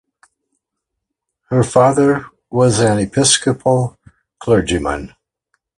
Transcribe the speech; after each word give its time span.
Her 1.51 1.61
father 1.63 2.25
was 2.49 2.79
an 2.79 2.97
Episcopal 2.97 3.99
clergyman. 4.39 5.13